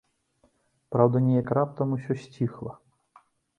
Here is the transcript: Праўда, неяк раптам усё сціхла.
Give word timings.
Праўда, 0.95 1.21
неяк 1.27 1.53
раптам 1.59 1.87
усё 1.99 2.19
сціхла. 2.25 2.73